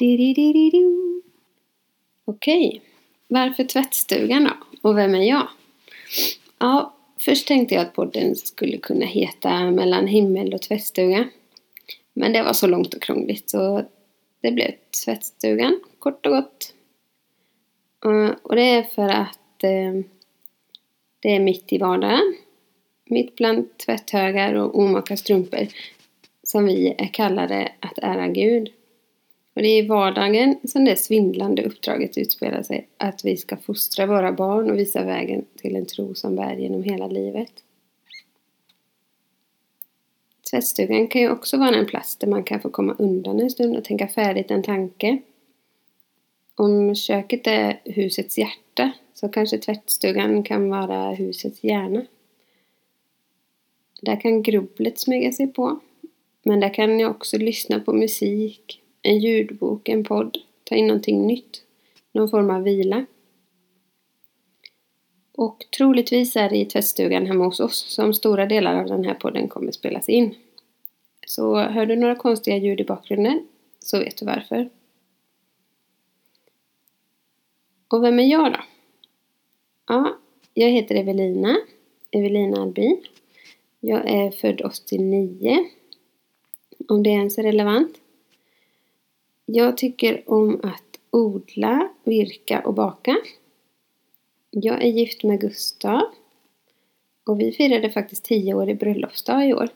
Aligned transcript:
Okej, 0.00 0.30
okay. 0.30 1.22
Okej, 2.24 2.82
varför 3.28 3.64
tvättstugan 3.64 4.44
då? 4.44 4.50
Och 4.88 4.98
vem 4.98 5.14
är 5.14 5.22
jag? 5.22 5.48
Ja, 6.58 6.94
först 7.20 7.48
tänkte 7.48 7.74
jag 7.74 7.82
att 7.82 7.94
podden 7.94 8.36
skulle 8.36 8.78
kunna 8.78 9.06
heta 9.06 9.70
Mellan 9.70 10.06
himmel 10.06 10.54
och 10.54 10.62
tvättstuga. 10.62 11.28
Men 12.12 12.32
det 12.32 12.42
var 12.42 12.52
så 12.52 12.66
långt 12.66 12.94
och 12.94 13.02
krångligt 13.02 13.50
så 13.50 13.84
det 14.40 14.52
blev 14.52 14.70
tvättstugan, 15.04 15.80
kort 15.98 16.26
och 16.26 16.32
gott. 16.32 16.74
Eh, 18.04 18.30
och 18.42 18.56
det 18.56 18.62
är 18.62 18.82
för 18.82 19.08
att 19.08 19.64
eh, 19.64 20.04
det 21.20 21.36
är 21.36 21.40
mitt 21.40 21.72
i 21.72 21.78
vardagen. 21.78 22.34
Mitt 23.04 23.36
bland 23.36 23.78
tvätthögar 23.78 24.54
och 24.54 24.78
omaka 24.78 25.16
strumpor 25.16 25.66
som 26.42 26.64
vi 26.64 26.94
är 26.98 27.06
kallade 27.06 27.72
att 27.80 27.98
ära 27.98 28.28
Gud. 28.28 28.72
Och 29.58 29.62
det 29.62 29.68
är 29.68 29.84
i 29.84 29.86
vardagen 29.86 30.56
som 30.64 30.84
det 30.84 30.96
svindlande 30.96 31.62
uppdraget 31.62 32.18
utspelar 32.18 32.62
sig. 32.62 32.88
Att 32.96 33.24
vi 33.24 33.36
ska 33.36 33.56
fostra 33.56 34.06
våra 34.06 34.32
barn 34.32 34.70
och 34.70 34.78
visa 34.78 35.04
vägen 35.04 35.44
till 35.56 35.76
en 35.76 35.86
tro 35.86 36.14
som 36.14 36.36
bär 36.36 36.56
genom 36.56 36.82
hela 36.82 37.06
livet. 37.06 37.52
Tvättstugan 40.50 41.08
kan 41.08 41.22
ju 41.22 41.30
också 41.30 41.56
vara 41.56 41.76
en 41.76 41.86
plats 41.86 42.16
där 42.16 42.28
man 42.28 42.44
kan 42.44 42.60
få 42.60 42.70
komma 42.70 42.96
undan 42.98 43.40
en 43.40 43.50
stund 43.50 43.76
och 43.76 43.84
tänka 43.84 44.08
färdigt 44.08 44.50
en 44.50 44.62
tanke. 44.62 45.18
Om 46.54 46.94
köket 46.94 47.46
är 47.46 47.80
husets 47.84 48.38
hjärta 48.38 48.92
så 49.14 49.28
kanske 49.28 49.58
tvättstugan 49.58 50.42
kan 50.42 50.70
vara 50.70 51.14
husets 51.14 51.64
hjärna. 51.64 52.06
Där 54.02 54.20
kan 54.20 54.42
grubblet 54.42 54.98
smyga 54.98 55.32
sig 55.32 55.46
på. 55.46 55.80
Men 56.42 56.60
där 56.60 56.74
kan 56.74 57.00
jag 57.00 57.10
också 57.10 57.38
lyssna 57.38 57.80
på 57.80 57.92
musik, 57.92 58.82
en 59.02 59.18
ljudbok, 59.18 59.88
en 59.88 60.04
podd, 60.04 60.38
ta 60.64 60.74
in 60.74 60.86
någonting 60.86 61.26
nytt, 61.26 61.62
någon 62.12 62.28
form 62.28 62.50
av 62.50 62.62
vila. 62.62 63.06
Och 65.32 65.66
troligtvis 65.76 66.36
är 66.36 66.48
det 66.48 66.56
i 66.56 66.64
tvättstugan 66.64 67.26
hemma 67.26 67.44
hos 67.44 67.60
oss 67.60 67.94
som 67.94 68.14
stora 68.14 68.46
delar 68.46 68.80
av 68.80 68.86
den 68.86 69.04
här 69.04 69.14
podden 69.14 69.48
kommer 69.48 69.72
spelas 69.72 70.08
in. 70.08 70.34
Så 71.26 71.56
hör 71.56 71.86
du 71.86 71.96
några 71.96 72.14
konstiga 72.14 72.56
ljud 72.56 72.80
i 72.80 72.84
bakgrunden 72.84 73.46
så 73.78 73.98
vet 73.98 74.16
du 74.16 74.26
varför. 74.26 74.70
Och 77.88 78.04
vem 78.04 78.18
är 78.18 78.26
jag 78.26 78.52
då? 78.52 78.58
Ja, 79.86 80.18
jag 80.54 80.70
heter 80.70 80.94
Evelina, 80.94 81.56
Evelina 82.10 82.62
Albin. 82.62 83.02
Jag 83.80 84.10
är 84.10 84.30
född 84.30 84.60
89, 84.60 85.64
om 86.88 87.02
det 87.02 87.10
ens 87.10 87.38
är 87.38 87.42
relevant. 87.42 88.00
Jag 89.50 89.76
tycker 89.76 90.22
om 90.26 90.60
att 90.62 90.98
odla, 91.10 91.88
virka 92.04 92.60
och 92.60 92.74
baka. 92.74 93.16
Jag 94.50 94.82
är 94.82 94.88
gift 94.88 95.24
med 95.24 95.40
Gustav. 95.40 96.02
Och 97.26 97.40
vi 97.40 97.52
firade 97.52 97.90
faktiskt 97.90 98.24
10 98.24 98.54
år 98.54 98.68
i 98.68 98.74
bröllopsdag 98.74 99.48
i 99.48 99.54
år. 99.54 99.68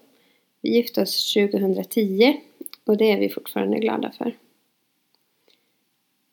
Vi 0.60 0.74
gifte 0.74 1.02
oss 1.02 1.34
2010 1.34 2.40
och 2.84 2.96
det 2.96 3.10
är 3.10 3.18
vi 3.18 3.28
fortfarande 3.28 3.78
glada 3.78 4.12
för. 4.18 4.36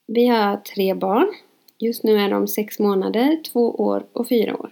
Vi 0.06 0.28
har 0.28 0.58
tre 0.58 0.94
barn. 0.94 1.34
Just 1.78 2.04
nu 2.04 2.18
är 2.18 2.30
de 2.30 2.48
sex 2.48 2.80
månader, 2.80 3.42
två 3.44 3.72
år 3.72 4.06
och 4.14 4.30
fyra 4.30 4.58
år. 4.58 4.72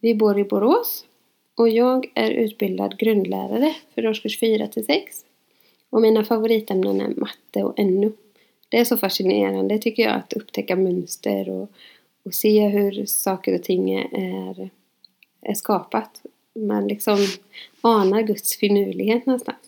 Vi 0.00 0.14
bor 0.14 0.38
i 0.38 0.44
Borås 0.44 1.06
och 1.54 1.68
jag 1.68 2.12
är 2.14 2.30
utbildad 2.30 2.98
grundlärare 2.98 3.74
för 3.94 4.06
årskurs 4.06 4.40
4 4.40 4.66
till 4.66 4.84
6. 4.84 5.24
Och 5.90 6.02
mina 6.02 6.24
favoritämnen 6.24 7.00
är 7.00 7.08
matte 7.08 7.62
och 7.62 7.78
NO. 7.78 8.12
Det 8.68 8.78
är 8.78 8.84
så 8.84 8.96
fascinerande 8.96 9.78
tycker 9.78 10.02
jag 10.02 10.14
att 10.14 10.32
upptäcka 10.32 10.76
mönster 10.76 11.48
och, 11.48 11.70
och 12.22 12.34
se 12.34 12.68
hur 12.68 13.06
saker 13.06 13.54
och 13.54 13.62
ting 13.62 13.94
är, 13.94 14.70
är 15.40 15.54
skapat. 15.54 16.22
Man 16.54 16.88
liksom 16.88 17.18
anar 17.80 18.22
Guds 18.22 18.56
finurlighet 18.56 19.26
någonstans. 19.26 19.58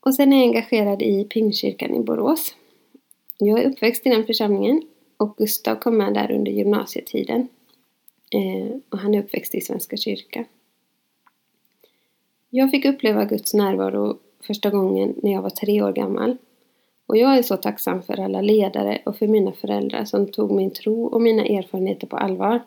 Och 0.00 0.14
sen 0.14 0.32
är 0.32 0.36
jag 0.36 0.46
engagerad 0.46 1.02
i 1.02 1.24
Pingstkyrkan 1.24 1.94
i 1.94 2.00
Borås. 2.00 2.54
Jag 3.38 3.62
är 3.62 3.70
uppväxt 3.70 4.06
i 4.06 4.08
den 4.08 4.26
församlingen 4.26 4.82
och 5.16 5.36
Gustav 5.36 5.76
kom 5.76 5.96
med 5.96 6.14
där 6.14 6.32
under 6.32 6.52
gymnasietiden. 6.52 7.48
Eh, 8.30 8.76
och 8.88 8.98
han 8.98 9.14
är 9.14 9.22
uppväxt 9.22 9.54
i 9.54 9.60
Svenska 9.60 9.96
kyrkan. 9.96 10.44
Jag 12.54 12.70
fick 12.70 12.84
uppleva 12.84 13.24
Guds 13.24 13.54
närvaro 13.54 14.18
första 14.40 14.70
gången 14.70 15.14
när 15.22 15.32
jag 15.32 15.42
var 15.42 15.50
tre 15.50 15.82
år 15.82 15.92
gammal. 15.92 16.36
Och 17.06 17.16
jag 17.16 17.38
är 17.38 17.42
så 17.42 17.56
tacksam 17.56 18.02
för 18.02 18.20
alla 18.20 18.40
ledare 18.40 19.02
och 19.04 19.16
för 19.16 19.26
mina 19.26 19.52
föräldrar 19.52 20.04
som 20.04 20.26
tog 20.26 20.50
min 20.50 20.70
tro 20.70 21.04
och 21.04 21.22
mina 21.22 21.44
erfarenheter 21.44 22.06
på 22.06 22.16
allvar. 22.16 22.62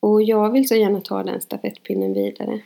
Och 0.00 0.22
jag 0.22 0.50
vill 0.50 0.68
så 0.68 0.74
gärna 0.74 1.00
ta 1.00 1.22
den 1.22 1.40
stafettpinnen 1.40 2.12
vidare. 2.12 2.60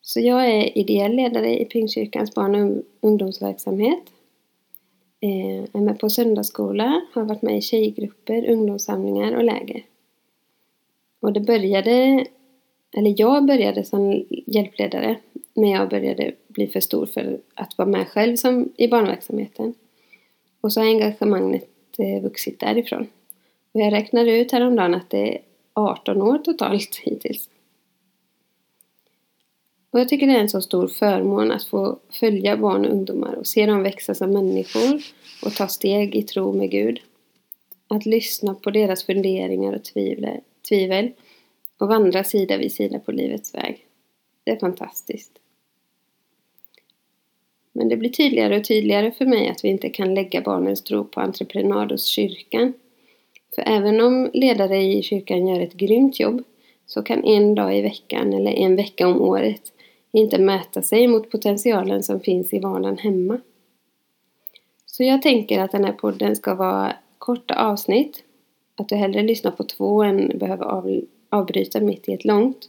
Så 0.00 0.20
jag 0.20 0.46
är 0.46 0.78
ideell 0.78 1.16
ledare 1.16 1.60
i 1.60 1.64
Pingstkyrkans 1.64 2.34
barn 2.34 2.54
och 2.54 2.82
ungdomsverksamhet. 3.00 4.02
Jag 5.20 5.68
är 5.72 5.80
med 5.80 5.98
på 5.98 6.10
söndagsskola, 6.10 7.00
har 7.12 7.24
varit 7.24 7.42
med 7.42 7.58
i 7.58 7.60
tjejgrupper, 7.60 8.50
ungdomssamlingar 8.50 9.36
och 9.36 9.44
läger. 9.44 9.82
Och 11.20 11.32
det 11.32 11.40
började 11.40 12.26
eller 12.96 13.14
jag 13.16 13.46
började 13.46 13.84
som 13.84 14.24
hjälpledare 14.46 15.16
när 15.54 15.72
jag 15.72 15.88
började 15.88 16.32
bli 16.48 16.66
för 16.66 16.80
stor 16.80 17.06
för 17.06 17.40
att 17.54 17.78
vara 17.78 17.88
med 17.88 18.08
själv 18.08 18.36
som, 18.36 18.72
i 18.76 18.88
barnverksamheten. 18.88 19.74
Och 20.60 20.72
så 20.72 20.80
har 20.80 20.86
engagemanget 20.86 21.68
eh, 21.98 22.22
vuxit 22.22 22.60
därifrån. 22.60 23.06
Och 23.72 23.80
jag 23.80 23.92
räknade 23.92 24.38
ut 24.38 24.52
häromdagen 24.52 24.94
att 24.94 25.10
det 25.10 25.34
är 25.34 25.40
18 25.72 26.22
år 26.22 26.38
totalt 26.38 26.96
hittills. 27.02 27.48
Och 29.90 30.00
jag 30.00 30.08
tycker 30.08 30.26
det 30.26 30.32
är 30.32 30.40
en 30.40 30.48
så 30.48 30.60
stor 30.60 30.88
förmån 30.88 31.52
att 31.52 31.64
få 31.64 31.98
följa 32.10 32.56
barn 32.56 32.86
och 32.86 32.92
ungdomar 32.92 33.34
och 33.34 33.46
se 33.46 33.66
dem 33.66 33.82
växa 33.82 34.14
som 34.14 34.30
människor 34.30 35.02
och 35.44 35.54
ta 35.54 35.68
steg 35.68 36.14
i 36.14 36.22
tro 36.22 36.52
med 36.52 36.70
Gud. 36.70 37.00
Att 37.88 38.06
lyssna 38.06 38.54
på 38.54 38.70
deras 38.70 39.04
funderingar 39.04 39.72
och 39.72 39.84
tvivel 40.68 41.12
och 41.78 41.88
vandra 41.88 42.24
sida 42.24 42.56
vid 42.56 42.72
sida 42.72 42.98
på 42.98 43.12
livets 43.12 43.54
väg. 43.54 43.86
Det 44.44 44.50
är 44.50 44.56
fantastiskt. 44.56 45.38
Men 47.72 47.88
det 47.88 47.96
blir 47.96 48.10
tydligare 48.10 48.56
och 48.56 48.64
tydligare 48.64 49.12
för 49.12 49.26
mig 49.26 49.48
att 49.48 49.64
vi 49.64 49.68
inte 49.68 49.88
kan 49.88 50.14
lägga 50.14 50.40
barnens 50.40 50.82
tro 50.82 51.04
på 51.04 51.20
entreprenad 51.20 51.92
hos 51.92 52.06
kyrkan. 52.06 52.72
För 53.54 53.62
även 53.66 54.00
om 54.00 54.30
ledare 54.32 54.82
i 54.82 55.02
kyrkan 55.02 55.46
gör 55.46 55.60
ett 55.60 55.74
grymt 55.74 56.20
jobb 56.20 56.42
så 56.86 57.02
kan 57.02 57.24
en 57.24 57.54
dag 57.54 57.78
i 57.78 57.82
veckan 57.82 58.32
eller 58.32 58.50
en 58.50 58.76
vecka 58.76 59.08
om 59.08 59.20
året 59.20 59.72
inte 60.12 60.38
mäta 60.38 60.82
sig 60.82 61.06
mot 61.06 61.30
potentialen 61.30 62.02
som 62.02 62.20
finns 62.20 62.52
i 62.52 62.58
vardagen 62.58 62.98
hemma. 62.98 63.40
Så 64.86 65.02
jag 65.02 65.22
tänker 65.22 65.60
att 65.60 65.72
den 65.72 65.84
här 65.84 65.92
podden 65.92 66.36
ska 66.36 66.54
vara 66.54 66.92
korta 67.18 67.54
avsnitt. 67.54 68.24
Att 68.76 68.88
du 68.88 68.94
hellre 68.94 69.22
lyssnar 69.22 69.50
på 69.50 69.64
två 69.64 70.02
än 70.02 70.38
behöver 70.38 70.64
avbryta 71.28 71.80
mitt 71.80 72.08
i 72.08 72.12
ett 72.12 72.24
långt. 72.24 72.68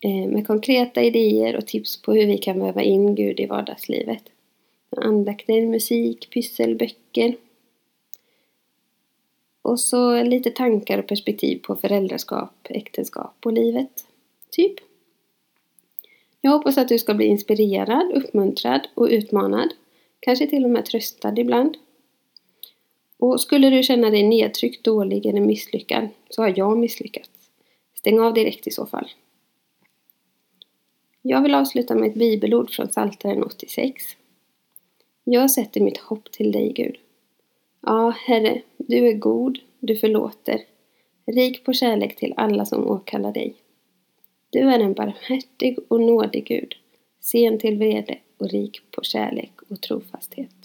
Eh, 0.00 0.28
med 0.30 0.46
konkreta 0.46 1.02
idéer 1.02 1.56
och 1.56 1.66
tips 1.66 2.02
på 2.02 2.12
hur 2.12 2.26
vi 2.26 2.38
kan 2.38 2.60
väva 2.60 2.82
in 2.82 3.14
Gud 3.14 3.40
i 3.40 3.46
vardagslivet. 3.46 4.22
Andakter, 4.96 5.66
musik, 5.66 6.30
pyssel, 6.30 6.76
böcker. 6.76 7.36
Och 9.62 9.80
så 9.80 10.22
lite 10.22 10.50
tankar 10.50 10.98
och 10.98 11.06
perspektiv 11.06 11.58
på 11.58 11.76
föräldraskap, 11.76 12.52
äktenskap 12.64 13.34
och 13.44 13.52
livet. 13.52 14.06
Typ. 14.50 14.74
Jag 16.40 16.50
hoppas 16.50 16.78
att 16.78 16.88
du 16.88 16.98
ska 16.98 17.14
bli 17.14 17.26
inspirerad, 17.26 18.12
uppmuntrad 18.12 18.88
och 18.94 19.08
utmanad. 19.10 19.68
Kanske 20.20 20.46
till 20.46 20.64
och 20.64 20.70
med 20.70 20.84
tröstad 20.84 21.34
ibland. 21.36 21.76
Och 23.18 23.40
skulle 23.40 23.70
du 23.70 23.82
känna 23.82 24.10
dig 24.10 24.22
nedtryckt, 24.22 24.84
dålig 24.84 25.26
eller 25.26 25.40
misslyckad 25.40 26.08
så 26.30 26.42
har 26.42 26.54
jag 26.56 26.78
misslyckats. 26.78 27.31
Stäng 28.02 28.20
av 28.20 28.34
direkt 28.34 28.66
i 28.66 28.70
så 28.70 28.86
fall. 28.86 29.10
Jag 31.22 31.42
vill 31.42 31.54
avsluta 31.54 31.94
med 31.94 32.08
ett 32.08 32.14
bibelord 32.14 32.70
från 32.70 32.88
Psaltaren 32.88 33.42
86. 33.42 34.02
Jag 35.24 35.50
sätter 35.50 35.80
mitt 35.80 35.98
hopp 35.98 36.32
till 36.32 36.52
dig, 36.52 36.72
Gud. 36.72 36.96
Ja, 37.80 38.10
Herre, 38.10 38.62
du 38.76 39.08
är 39.08 39.12
god, 39.12 39.58
du 39.80 39.96
förlåter, 39.96 40.60
rik 41.26 41.64
på 41.64 41.72
kärlek 41.72 42.16
till 42.16 42.34
alla 42.36 42.64
som 42.64 42.86
åkallar 42.86 43.32
dig. 43.32 43.54
Du 44.50 44.58
är 44.58 44.80
en 44.80 44.94
barmhärtig 44.94 45.78
och 45.88 46.00
nådig 46.00 46.46
Gud, 46.46 46.74
sen 47.20 47.58
till 47.58 47.78
vrede 47.78 48.18
och 48.38 48.50
rik 48.50 48.80
på 48.90 49.02
kärlek 49.02 49.52
och 49.68 49.80
trofasthet. 49.80 50.61